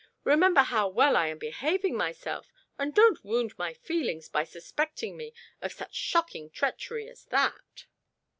[0.23, 5.31] "Remember how well I am behaving myself, and don't wound my feelings by suspecting me
[5.61, 7.85] of such shocking treachery as that!"